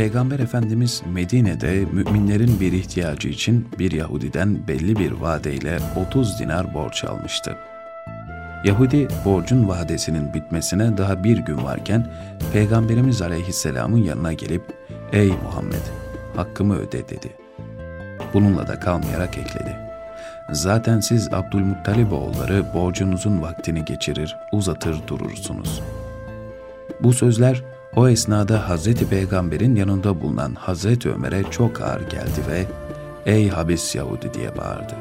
Peygamber 0.00 0.38
Efendimiz 0.38 1.02
Medine'de 1.12 1.84
müminlerin 1.92 2.60
bir 2.60 2.72
ihtiyacı 2.72 3.28
için 3.28 3.68
bir 3.78 3.92
Yahudiden 3.92 4.68
belli 4.68 4.98
bir 4.98 5.12
vadeyle 5.12 5.78
30 6.08 6.40
dinar 6.40 6.74
borç 6.74 7.04
almıştı. 7.04 7.56
Yahudi 8.64 9.08
borcun 9.24 9.68
vadesinin 9.68 10.34
bitmesine 10.34 10.98
daha 10.98 11.24
bir 11.24 11.38
gün 11.38 11.64
varken 11.64 12.12
Peygamberimiz 12.52 13.22
Aleyhisselam'ın 13.22 14.02
yanına 14.02 14.32
gelip 14.32 14.62
''Ey 15.12 15.28
Muhammed, 15.28 15.84
hakkımı 16.36 16.76
öde.'' 16.76 17.08
dedi. 17.08 17.36
Bununla 18.34 18.68
da 18.68 18.80
kalmayarak 18.80 19.38
ekledi. 19.38 19.76
Zaten 20.52 21.00
siz 21.00 21.32
Abdülmuttalib 21.32 22.12
oğulları 22.12 22.74
borcunuzun 22.74 23.42
vaktini 23.42 23.84
geçirir, 23.84 24.36
uzatır 24.52 25.06
durursunuz. 25.06 25.80
Bu 27.00 27.12
sözler 27.12 27.62
o 27.96 28.08
esnada 28.08 28.68
Hazreti 28.68 29.08
Peygamber'in 29.08 29.76
yanında 29.76 30.20
bulunan 30.20 30.54
Hazreti 30.54 31.10
Ömer'e 31.10 31.44
çok 31.50 31.80
ağır 31.80 32.00
geldi 32.00 32.40
ve 32.50 32.66
''Ey 33.26 33.48
habis 33.48 33.94
Yahudi!'' 33.94 34.34
diye 34.34 34.56
bağırdı. 34.56 34.94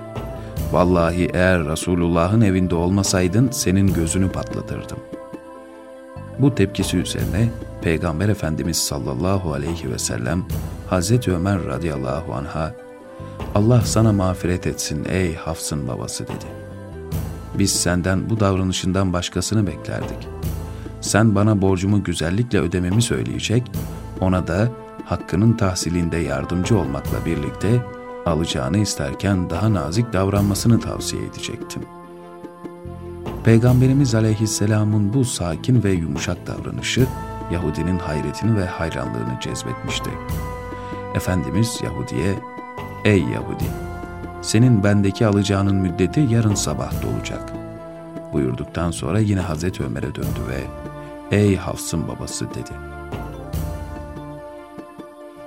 ''Vallahi 0.72 1.30
eğer 1.34 1.68
Resulullah'ın 1.68 2.42
evinde 2.42 2.76
olmasaydın 2.76 3.52
senin 3.52 3.94
gözünü 3.94 4.32
patlatırdım.'' 4.32 5.00
Bu 6.40 6.56
tepkisi 6.56 6.98
üzerine 6.98 7.50
Peygamber 7.82 8.30
Efendimiz 8.30 8.78
sallallahu 8.78 9.54
aleyhi 9.54 9.92
ve 9.92 10.00
sellem 10.00 10.46
Hazreti 10.90 11.32
Ömer 11.32 11.66
radıyallahu 11.66 12.34
anha 12.34 12.74
Allah 13.56 13.82
sana 13.82 14.12
mağfiret 14.14 14.68
etsin 14.68 15.06
ey 15.10 15.36
Hafs'ın 15.36 15.88
babası 15.88 16.24
dedi. 16.24 16.46
Biz 17.56 17.72
senden 17.72 18.30
bu 18.30 18.40
davranışından 18.40 19.14
başkasını 19.14 19.68
beklerdik. 19.68 20.28
Sen 21.02 21.36
bana 21.36 21.62
borcumu 21.62 22.04
güzellikle 22.04 22.60
ödememi 22.60 23.02
söyleyecek, 23.02 23.72
ona 24.22 24.48
da 24.48 24.70
hakkının 25.06 25.54
tahsilinde 25.54 26.18
yardımcı 26.18 26.78
olmakla 26.78 27.26
birlikte 27.26 27.86
alacağını 28.26 28.78
isterken 28.78 29.50
daha 29.50 29.74
nazik 29.74 30.14
davranmasını 30.14 30.80
tavsiye 30.80 31.26
edecektim. 31.26 31.84
Peygamberimiz 33.44 34.16
aleyhisselamın 34.16 35.14
bu 35.14 35.26
sakin 35.26 35.84
ve 35.84 35.92
yumuşak 35.92 36.48
davranışı 36.48 37.08
Yahudinin 37.52 38.00
hayretini 38.00 38.56
ve 38.56 38.66
hayranlığını 38.66 39.40
cezbetmişti. 39.42 40.10
Efendimiz 41.16 41.80
Yahudi'ye 41.84 42.40
Ey 43.06 43.20
Yahudi! 43.20 43.64
Senin 44.42 44.84
bendeki 44.84 45.28
alacağının 45.28 45.76
müddeti 45.76 46.20
yarın 46.20 46.56
sabah 46.56 46.92
dolacak. 47.02 47.59
Buyurduktan 48.34 48.92
sonra 48.92 49.20
yine 49.20 49.40
Hazreti 49.40 49.84
Ömer'e 49.84 50.16
döndü 50.16 50.40
ve 50.50 50.64
Ey 51.38 51.56
Hafs'ın 51.56 52.08
babası 52.08 52.50
dedi. 52.50 52.72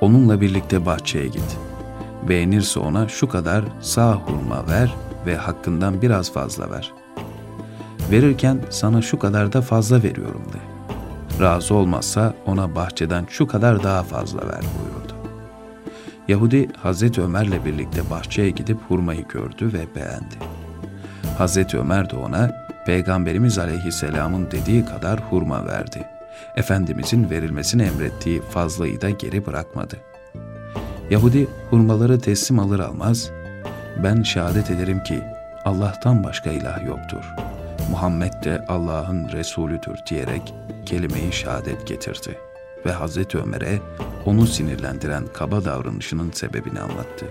Onunla 0.01 0.41
birlikte 0.41 0.87
bahçeye 0.87 1.27
git. 1.27 1.59
Beğenirse 2.29 2.81
ona 2.81 3.09
şu 3.09 3.29
kadar 3.29 3.65
sağ 3.81 4.15
hurma 4.15 4.67
ver 4.69 4.95
ve 5.27 5.37
hakkından 5.37 6.03
biraz 6.03 6.33
fazla 6.33 6.71
ver. 6.71 6.93
Verirken 8.11 8.61
sana 8.71 9.03
şu 9.03 9.19
kadar 9.19 9.53
da 9.53 9.61
fazla 9.61 10.03
veriyorum 10.03 10.45
de. 10.53 10.59
Razı 11.45 11.75
olmazsa 11.75 12.35
ona 12.47 12.75
bahçeden 12.75 13.27
şu 13.31 13.47
kadar 13.47 13.83
daha 13.83 14.03
fazla 14.03 14.39
ver 14.39 14.61
buyurdu. 14.61 15.13
Yahudi 16.29 16.69
Hazreti 16.83 17.23
Ömer'le 17.23 17.65
birlikte 17.65 18.11
bahçeye 18.11 18.51
gidip 18.51 18.79
hurmayı 18.89 19.29
gördü 19.29 19.73
ve 19.73 19.95
beğendi. 19.95 20.35
Hazreti 21.39 21.79
Ömer 21.79 22.11
de 22.11 22.17
ona 22.17 22.62
Peygamberimiz 22.87 23.59
Aleyhisselam'ın 23.59 24.51
dediği 24.51 24.85
kadar 24.85 25.21
hurma 25.21 25.67
verdi. 25.67 26.09
Efendimizin 26.57 27.31
verilmesini 27.31 27.83
emrettiği 27.83 28.43
fazlayı 28.43 29.01
da 29.01 29.11
geri 29.11 29.47
bırakmadı. 29.47 29.97
Yahudi 31.11 31.49
hurmaları 31.71 32.21
teslim 32.21 32.59
alır 32.59 32.81
almaz, 32.81 33.31
ben 34.03 34.23
şehadet 34.23 34.71
ederim 34.71 35.03
ki 35.03 35.23
Allah'tan 35.65 36.25
başka 36.25 36.51
ilah 36.51 36.87
yoktur. 36.87 37.25
Muhammed 37.91 38.33
de 38.45 38.65
Allah'ın 38.69 39.29
Resulüdür 39.29 39.99
diyerek 40.11 40.55
kelimeyi 40.87 41.33
şehadet 41.33 41.87
getirdi.'' 41.87 42.53
ve 42.87 42.93
Hazreti 42.93 43.39
Ömer'e 43.39 43.79
onu 44.27 44.47
sinirlendiren 44.47 45.25
kaba 45.33 45.65
davranışının 45.65 46.31
sebebini 46.31 46.81
anlattı. 46.81 47.27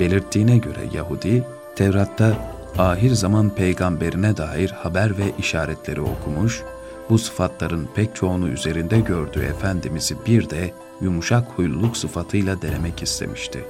Belirttiğine 0.00 0.58
göre 0.58 0.80
Yahudi, 0.92 1.44
Tevrat'ta 1.76 2.36
ahir 2.78 3.10
zaman 3.10 3.50
peygamberine 3.50 4.36
dair 4.36 4.70
haber 4.70 5.18
ve 5.18 5.24
işaretleri 5.38 6.00
okumuş, 6.00 6.62
bu 7.10 7.18
sıfatların 7.18 7.88
pek 7.94 8.16
çoğunu 8.16 8.48
üzerinde 8.48 9.00
gördüğü 9.00 9.42
Efendimiz'i 9.42 10.16
bir 10.26 10.50
de 10.50 10.72
yumuşak 11.00 11.48
huyluluk 11.56 11.96
sıfatıyla 11.96 12.62
denemek 12.62 13.02
istemişti. 13.02 13.64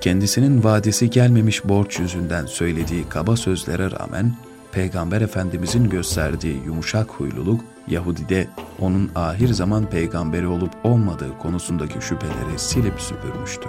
Kendisinin 0.00 0.64
vadisi 0.64 1.10
gelmemiş 1.10 1.64
borç 1.64 1.98
yüzünden 1.98 2.46
söylediği 2.46 3.08
kaba 3.08 3.36
sözlere 3.36 3.90
rağmen 3.90 4.34
Peygamber 4.72 5.20
Efendimizin 5.20 5.90
gösterdiği 5.90 6.62
yumuşak 6.66 7.10
huyluluk 7.10 7.60
Yahudi'de 7.88 8.48
onun 8.80 9.10
ahir 9.14 9.48
zaman 9.48 9.86
peygamberi 9.86 10.46
olup 10.46 10.72
olmadığı 10.84 11.38
konusundaki 11.38 12.06
şüpheleri 12.06 12.58
silip 12.58 13.00
süpürmüştü. 13.00 13.68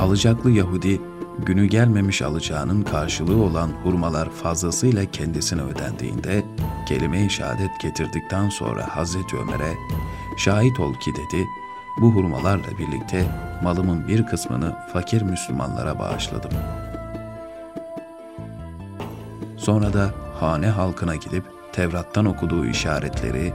Alacaklı 0.00 0.50
Yahudi, 0.50 1.00
günü 1.38 1.66
gelmemiş 1.66 2.22
alacağının 2.22 2.82
karşılığı 2.82 3.42
olan 3.42 3.70
hurmalar 3.82 4.30
fazlasıyla 4.30 5.04
kendisine 5.04 5.62
ödendiğinde, 5.62 6.44
kelime-i 6.88 7.30
şehadet 7.30 7.80
getirdikten 7.80 8.48
sonra 8.48 8.96
Hazreti 8.96 9.36
Ömer'e, 9.36 9.74
şahit 10.38 10.80
ol 10.80 10.94
ki 10.94 11.10
dedi, 11.14 11.44
bu 12.00 12.10
hurmalarla 12.10 12.78
birlikte 12.78 13.26
malımın 13.62 14.08
bir 14.08 14.26
kısmını 14.26 14.76
fakir 14.92 15.22
Müslümanlara 15.22 15.98
bağışladım. 15.98 16.50
Sonra 19.56 19.92
da 19.92 20.10
hane 20.40 20.66
halkına 20.66 21.16
gidip 21.16 21.44
Tevrat'tan 21.72 22.24
okuduğu 22.24 22.66
işaretleri, 22.66 23.52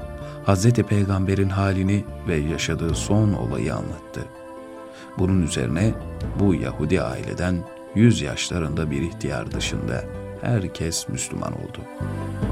Hz. 0.47 0.73
Peygamber'in 0.73 1.49
halini 1.49 2.05
ve 2.27 2.35
yaşadığı 2.35 2.95
son 2.95 3.33
olayı 3.33 3.75
anlattı. 3.75 4.40
Bunun 5.17 5.41
üzerine 5.41 5.93
bu 6.39 6.55
Yahudi 6.55 7.01
aileden 7.01 7.55
yüz 7.95 8.21
yaşlarında 8.21 8.91
bir 8.91 9.01
ihtiyar 9.01 9.51
dışında 9.51 10.03
herkes 10.41 11.09
Müslüman 11.09 11.53
oldu.'' 11.53 12.50